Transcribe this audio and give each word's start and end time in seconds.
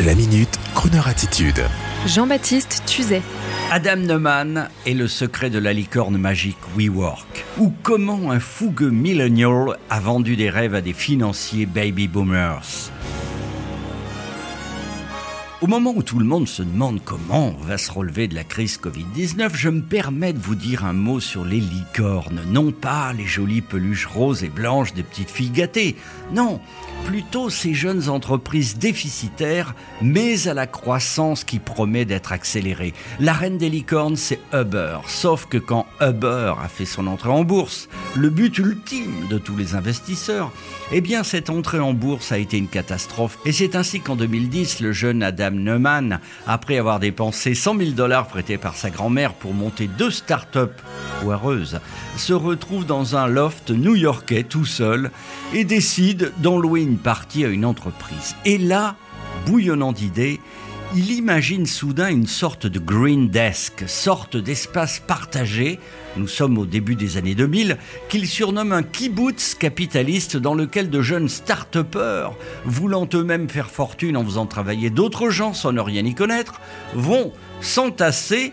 La 0.00 0.16
minute, 0.16 0.58
Kroneur 0.74 1.06
attitude. 1.06 1.62
Jean-Baptiste 2.04 2.82
Tuzet. 2.84 3.22
Adam 3.70 3.94
Neumann 3.94 4.68
est 4.86 4.92
le 4.92 5.06
secret 5.06 5.50
de 5.50 5.60
la 5.60 5.72
licorne 5.72 6.18
magique 6.18 6.58
WeWork. 6.76 7.44
Ou 7.60 7.72
comment 7.84 8.32
un 8.32 8.40
fougueux 8.40 8.90
millennial 8.90 9.78
a 9.90 10.00
vendu 10.00 10.34
des 10.34 10.50
rêves 10.50 10.74
à 10.74 10.80
des 10.80 10.94
financiers 10.94 11.64
baby 11.64 12.08
boomers? 12.08 12.90
Au 15.64 15.66
moment 15.66 15.94
où 15.96 16.02
tout 16.02 16.18
le 16.18 16.26
monde 16.26 16.46
se 16.46 16.60
demande 16.60 17.00
comment 17.02 17.54
on 17.58 17.64
va 17.64 17.78
se 17.78 17.90
relever 17.90 18.28
de 18.28 18.34
la 18.34 18.44
crise 18.44 18.78
Covid-19, 18.78 19.52
je 19.54 19.70
me 19.70 19.80
permets 19.80 20.34
de 20.34 20.38
vous 20.38 20.54
dire 20.54 20.84
un 20.84 20.92
mot 20.92 21.20
sur 21.20 21.42
les 21.42 21.58
licornes. 21.58 22.42
Non 22.48 22.70
pas 22.70 23.14
les 23.14 23.24
jolies 23.24 23.62
peluches 23.62 24.04
roses 24.04 24.44
et 24.44 24.50
blanches 24.50 24.92
des 24.92 25.02
petites 25.02 25.30
filles 25.30 25.48
gâtées. 25.48 25.96
Non, 26.34 26.60
plutôt 27.06 27.48
ces 27.48 27.72
jeunes 27.72 28.10
entreprises 28.10 28.76
déficitaires, 28.76 29.74
mais 30.02 30.48
à 30.48 30.52
la 30.52 30.66
croissance 30.66 31.44
qui 31.44 31.58
promet 31.60 32.04
d'être 32.04 32.32
accélérée. 32.32 32.92
La 33.18 33.32
reine 33.32 33.56
des 33.56 33.70
licornes, 33.70 34.16
c'est 34.16 34.40
Uber. 34.52 34.98
Sauf 35.06 35.46
que 35.46 35.56
quand 35.56 35.86
Uber 35.98 36.52
a 36.62 36.68
fait 36.68 36.84
son 36.84 37.06
entrée 37.06 37.30
en 37.30 37.42
bourse, 37.42 37.88
le 38.14 38.28
but 38.28 38.58
ultime 38.58 39.28
de 39.30 39.38
tous 39.38 39.56
les 39.56 39.74
investisseurs, 39.74 40.52
eh 40.92 41.00
bien 41.00 41.22
cette 41.22 41.48
entrée 41.48 41.80
en 41.80 41.94
bourse 41.94 42.32
a 42.32 42.38
été 42.38 42.58
une 42.58 42.68
catastrophe. 42.68 43.38
Et 43.46 43.52
c'est 43.52 43.76
ainsi 43.76 44.00
qu'en 44.00 44.16
2010, 44.16 44.80
le 44.80 44.92
jeune 44.92 45.22
Adam 45.22 45.53
Neumann, 45.62 46.20
après 46.46 46.78
avoir 46.78 47.00
dépensé 47.00 47.54
100 47.54 47.78
000 47.78 47.90
dollars 47.90 48.26
prêtés 48.26 48.58
par 48.58 48.76
sa 48.76 48.90
grand-mère 48.90 49.34
pour 49.34 49.54
monter 49.54 49.86
deux 49.86 50.10
start-up 50.10 50.72
foireuses, 51.20 51.80
se 52.16 52.32
retrouve 52.32 52.86
dans 52.86 53.16
un 53.16 53.26
loft 53.26 53.70
new-yorkais 53.70 54.42
tout 54.42 54.64
seul 54.64 55.10
et 55.52 55.64
décide 55.64 56.32
d'en 56.38 56.58
louer 56.58 56.82
une 56.82 56.98
partie 56.98 57.44
à 57.44 57.48
une 57.48 57.64
entreprise. 57.64 58.34
Et 58.44 58.58
là, 58.58 58.96
bouillonnant 59.46 59.92
d'idées, 59.92 60.40
il 60.96 61.10
imagine 61.10 61.66
soudain 61.66 62.08
une 62.08 62.26
sorte 62.26 62.66
de 62.66 62.78
green 62.78 63.28
desk, 63.28 63.84
sorte 63.88 64.36
d'espace 64.36 65.00
partagé, 65.00 65.80
nous 66.16 66.28
sommes 66.28 66.56
au 66.56 66.66
début 66.66 66.94
des 66.94 67.16
années 67.16 67.34
2000, 67.34 67.78
qu'il 68.08 68.26
surnomme 68.26 68.72
un 68.72 68.84
kibbutz 68.84 69.56
capitaliste 69.56 70.36
dans 70.36 70.54
lequel 70.54 70.90
de 70.90 71.02
jeunes 71.02 71.28
start-upers, 71.28 72.36
voulant 72.64 73.08
eux-mêmes 73.12 73.48
faire 73.48 73.70
fortune 73.70 74.16
en 74.16 74.24
faisant 74.24 74.46
travailler 74.46 74.90
d'autres 74.90 75.30
gens 75.30 75.52
sans 75.52 75.72
ne 75.72 75.80
rien 75.80 76.04
y 76.04 76.14
connaître, 76.14 76.60
vont 76.94 77.32
s'entasser 77.60 78.52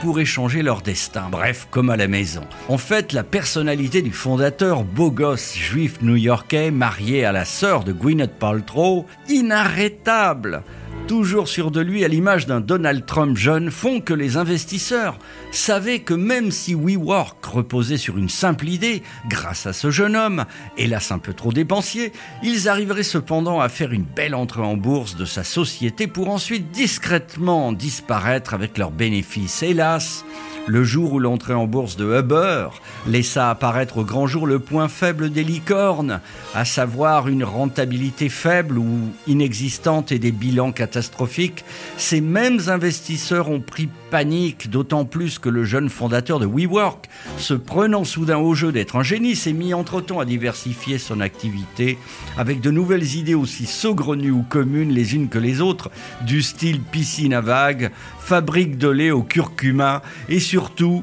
pour 0.00 0.18
échanger 0.18 0.62
leur 0.62 0.80
destin. 0.80 1.28
Bref, 1.30 1.68
comme 1.70 1.90
à 1.90 1.96
la 1.96 2.08
maison. 2.08 2.42
En 2.68 2.78
fait, 2.78 3.12
la 3.12 3.22
personnalité 3.22 4.02
du 4.02 4.12
fondateur, 4.12 4.82
beau 4.82 5.10
gosse 5.10 5.54
juif 5.54 5.98
new-yorkais, 6.00 6.70
marié 6.70 7.24
à 7.24 7.32
la 7.32 7.44
sœur 7.44 7.84
de 7.84 7.92
Gwyneth 7.92 8.38
Paltrow, 8.38 9.06
inarrêtable, 9.28 10.64
toujours 11.06 11.48
sûr 11.48 11.70
de 11.70 11.80
lui 11.80 12.04
à 12.04 12.08
l'image 12.08 12.46
d'un 12.46 12.60
Donald 12.60 13.04
Trump 13.06 13.36
jeune, 13.36 13.70
font 13.70 14.00
que 14.00 14.14
les 14.14 14.36
investisseurs 14.36 15.18
savaient 15.50 16.00
que 16.00 16.14
même 16.14 16.50
si 16.50 16.74
WeWork 16.74 17.44
reposait 17.44 17.96
sur 17.96 18.18
une 18.18 18.28
simple 18.28 18.68
idée, 18.68 19.02
grâce 19.28 19.66
à 19.66 19.72
ce 19.72 19.90
jeune 19.90 20.16
homme, 20.16 20.44
hélas 20.78 21.12
un 21.12 21.18
peu 21.18 21.34
trop 21.34 21.52
dépensier, 21.52 22.12
ils 22.42 22.68
arriveraient 22.68 23.02
cependant 23.02 23.60
à 23.60 23.68
faire 23.68 23.92
une 23.92 24.04
belle 24.04 24.34
entrée 24.34 24.62
en 24.62 24.76
bourse 24.76 25.16
de 25.16 25.24
sa 25.24 25.44
société 25.44 26.06
pour 26.06 26.30
ensuite 26.30 26.70
discrètement 26.70 27.72
disparaître 27.72 28.54
avec 28.54 28.78
leurs 28.78 28.90
bénéfices. 28.90 29.62
Hélas, 29.62 30.24
le 30.66 30.84
jour 30.84 31.12
où 31.12 31.18
l'entrée 31.18 31.54
en 31.54 31.66
bourse 31.66 31.96
de 31.96 32.18
Uber 32.18 32.68
laissa 33.06 33.50
apparaître 33.50 33.98
au 33.98 34.04
grand 34.04 34.26
jour 34.26 34.46
le 34.46 34.58
point 34.58 34.88
faible 34.88 35.30
des 35.30 35.44
licornes, 35.44 36.20
à 36.54 36.64
savoir 36.64 37.28
une 37.28 37.44
rentabilité 37.44 38.28
faible 38.28 38.78
ou 38.78 39.10
inexistante 39.26 40.12
et 40.12 40.18
des 40.18 40.32
bilans 40.32 40.72
catastrophiques, 40.72 41.64
ces 41.96 42.20
mêmes 42.20 42.60
investisseurs 42.68 43.50
ont 43.50 43.60
pris 43.60 43.88
panique, 44.10 44.70
d'autant 44.70 45.04
plus 45.04 45.38
que 45.38 45.48
le 45.48 45.64
jeune 45.64 45.88
fondateur 45.88 46.38
de 46.38 46.46
WeWork, 46.46 47.08
se 47.38 47.54
prenant 47.54 48.04
soudain 48.04 48.38
au 48.38 48.54
jeu 48.54 48.70
d'être 48.70 48.96
un 48.96 49.02
génie, 49.02 49.36
s'est 49.36 49.52
mis 49.52 49.74
entre-temps 49.74 50.20
à 50.20 50.24
diversifier 50.24 50.98
son 50.98 51.20
activité 51.20 51.98
avec 52.36 52.60
de 52.60 52.70
nouvelles 52.70 53.16
idées 53.16 53.34
aussi 53.34 53.66
saugrenues 53.66 54.30
ou 54.30 54.42
communes 54.42 54.92
les 54.92 55.14
unes 55.14 55.28
que 55.28 55.38
les 55.38 55.60
autres, 55.60 55.90
du 56.26 56.42
style 56.42 56.80
piscine 56.80 57.34
à 57.34 57.40
vagues, 57.40 57.90
fabrique 58.20 58.78
de 58.78 58.88
lait 58.88 59.10
au 59.10 59.22
curcuma 59.22 60.02
et 60.28 60.40
surtout 60.40 61.02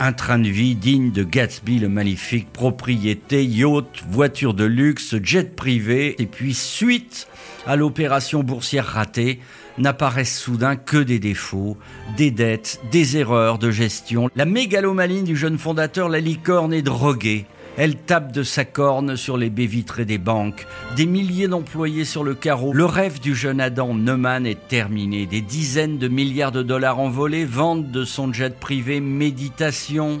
un 0.00 0.14
train 0.14 0.38
de 0.38 0.48
vie 0.48 0.74
digne 0.74 1.12
de 1.12 1.22
Gatsby 1.22 1.78
le 1.78 1.90
magnifique, 1.90 2.50
propriété, 2.52 3.44
yacht, 3.44 4.02
voiture 4.08 4.54
de 4.54 4.64
luxe, 4.64 5.14
jet 5.22 5.54
privé, 5.54 6.16
et 6.18 6.26
puis 6.26 6.54
suite 6.54 7.28
à 7.66 7.76
l'opération 7.76 8.42
boursière 8.42 8.86
ratée, 8.86 9.40
n'apparaissent 9.76 10.38
soudain 10.38 10.76
que 10.76 10.96
des 10.96 11.18
défauts, 11.18 11.76
des 12.16 12.30
dettes, 12.30 12.80
des 12.90 13.18
erreurs 13.18 13.58
de 13.58 13.70
gestion. 13.70 14.30
La 14.36 14.46
mégalomanie 14.46 15.22
du 15.22 15.36
jeune 15.36 15.58
fondateur, 15.58 16.08
la 16.08 16.20
licorne, 16.20 16.72
est 16.72 16.82
droguée. 16.82 17.44
Elle 17.76 17.96
tape 17.96 18.32
de 18.32 18.42
sa 18.42 18.64
corne 18.64 19.16
sur 19.16 19.36
les 19.36 19.48
baies 19.48 19.66
vitrées 19.66 20.04
des 20.04 20.18
banques, 20.18 20.66
des 20.96 21.06
milliers 21.06 21.48
d'employés 21.48 22.04
sur 22.04 22.24
le 22.24 22.34
carreau. 22.34 22.72
Le 22.72 22.84
rêve 22.84 23.20
du 23.20 23.34
jeune 23.34 23.60
Adam 23.60 23.94
Neumann 23.94 24.44
est 24.44 24.68
terminé. 24.68 25.26
Des 25.26 25.40
dizaines 25.40 25.98
de 25.98 26.08
milliards 26.08 26.52
de 26.52 26.62
dollars 26.62 26.98
envolés, 26.98 27.44
vente 27.44 27.90
de 27.90 28.04
son 28.04 28.32
jet 28.32 28.58
privé, 28.58 29.00
méditation. 29.00 30.20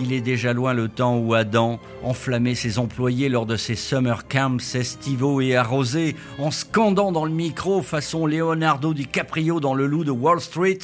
Il 0.00 0.12
est 0.12 0.20
déjà 0.20 0.52
loin 0.52 0.74
le 0.74 0.88
temps 0.88 1.18
où 1.18 1.34
Adam 1.34 1.80
enflammait 2.02 2.54
ses 2.54 2.78
employés 2.78 3.28
lors 3.28 3.46
de 3.46 3.56
ses 3.56 3.76
summer 3.76 4.28
camps 4.28 4.74
estivaux 4.74 5.40
et 5.40 5.56
arrosés, 5.56 6.14
en 6.38 6.50
scandant 6.50 7.12
dans 7.12 7.24
le 7.24 7.32
micro 7.32 7.82
façon 7.82 8.26
Leonardo 8.26 8.94
DiCaprio 8.94 9.58
dans 9.58 9.74
Le 9.74 9.86
Loup 9.86 10.04
de 10.04 10.10
Wall 10.10 10.40
Street. 10.40 10.78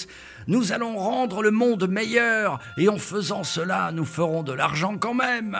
Nous 0.46 0.72
allons 0.72 0.96
rendre 0.96 1.42
le 1.42 1.50
monde 1.50 1.88
meilleur 1.88 2.58
et 2.76 2.88
en 2.88 2.98
faisant 2.98 3.44
cela, 3.44 3.90
nous 3.92 4.04
ferons 4.04 4.42
de 4.42 4.52
l'argent 4.52 4.96
quand 4.98 5.14
même. 5.14 5.56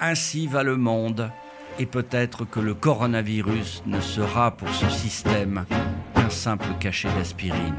Ainsi 0.00 0.46
va 0.46 0.62
le 0.62 0.76
monde. 0.76 1.30
Et 1.78 1.86
peut-être 1.86 2.44
que 2.44 2.60
le 2.60 2.74
coronavirus 2.74 3.82
ne 3.86 4.00
sera 4.00 4.50
pour 4.50 4.68
ce 4.70 4.88
système 4.88 5.66
qu'un 6.14 6.30
simple 6.30 6.68
cachet 6.80 7.08
d'aspirine. 7.18 7.76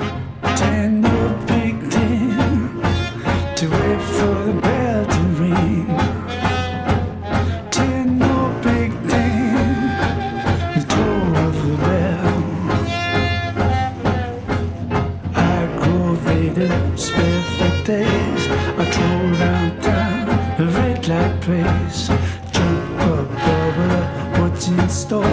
Place. 21.47 22.07
Jump 22.51 22.99
up, 23.11 23.27
bubble 23.45 24.41
what's 24.41 24.67
in 24.67 24.89
store? 24.89 25.23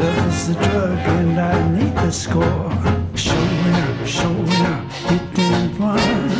Love 0.00 0.28
is 0.28 0.48
the 0.48 0.54
drug, 0.54 0.98
and 1.18 1.38
I 1.38 1.54
need 1.76 1.94
the 1.94 2.10
score. 2.10 2.72
Showing 3.14 3.76
up, 3.84 3.98
showing 4.04 4.62
up, 4.72 4.84
hitting 5.08 5.78
one. 5.78 6.32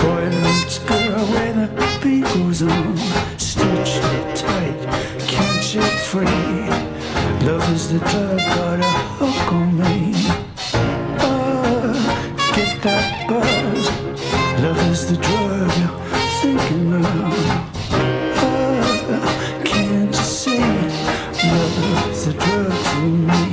Boy 0.00 0.24
meets 0.42 0.78
girl 0.80 1.24
when 1.32 1.54
the 1.60 1.68
beat 2.02 2.24
goes 2.34 2.62
on. 2.62 2.96
Stitched 3.38 4.04
it 4.16 4.36
tight, 4.42 4.78
can't 5.32 5.62
shake 5.62 6.00
free. 6.10 6.58
Love 7.46 7.66
is 7.72 7.84
the 7.92 8.00
drug, 8.10 8.38
got 8.56 8.80
a 8.80 8.92
hook 9.18 9.52
on 9.52 9.78
me. 9.78 10.17
Love 14.68 14.90
is 14.90 15.06
the 15.06 15.16
drug 15.16 15.72
you're 15.78 15.98
thinking 16.42 16.92
of. 16.92 17.02
Oh, 18.44 19.62
can't 19.64 20.14
you 20.14 20.22
see? 20.22 20.58
Love 20.60 22.10
is 22.10 22.26
the 22.26 22.32
drug 22.34 22.72
to 22.84 23.00
me. 23.00 23.44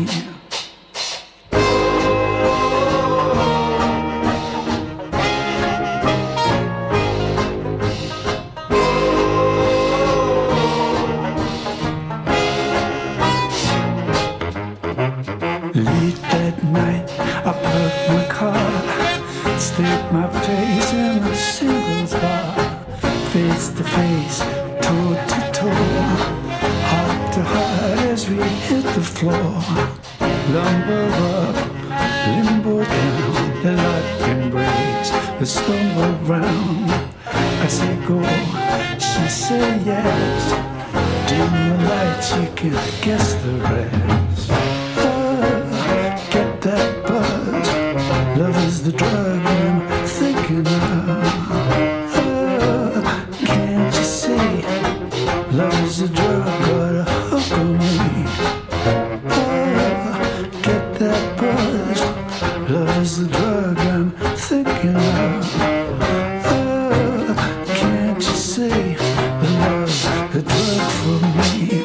Late 15.75 16.21
that 16.33 16.55
night, 16.65 17.07
I 17.19 17.53
parked 17.63 18.09
my 18.09 18.23
car 18.27 19.04
stick 19.65 20.11
my 20.11 20.27
face 20.45 20.93
in 20.93 21.23
a 21.23 21.35
singles 21.35 22.13
bar, 22.13 22.53
face 23.31 23.69
to 23.69 23.83
face, 23.95 24.39
toe 24.85 25.13
to 25.29 25.39
toe, 25.57 25.95
heart 26.89 27.33
to 27.33 27.41
heart 27.41 27.99
as 28.13 28.29
we 28.29 28.37
hit 28.67 28.85
the 28.93 29.05
floor. 29.15 29.55
Lumber 30.53 31.05
up, 31.33 31.55
limbo 32.27 32.75
down, 32.83 33.63
the 33.63 33.71
lock 33.83 34.29
embrace, 34.33 35.09
the 35.39 35.45
stumble 35.45 36.13
round. 36.29 36.91
I 37.65 37.67
say 37.67 37.95
go, 38.07 38.21
she 38.99 39.27
say 39.27 39.67
yes. 39.83 40.43
Dim 41.27 41.53
the 41.69 41.77
lights, 41.89 42.29
you 42.37 42.47
can 42.55 42.73
guess 43.01 43.33
the 43.43 43.53
rest. 43.73 44.24
is 63.05 63.17
the 63.19 63.27
drug 63.37 63.77
I'm 63.77 64.09
thinking 64.35 64.95
of. 64.95 65.45
Oh, 66.47 67.63
can't 67.67 68.17
you 68.17 68.35
see 68.35 68.95
the 69.41 69.49
love, 69.61 70.33
the 70.33 70.41
drug 70.41 70.91
for 70.99 71.17
me? 71.37 71.84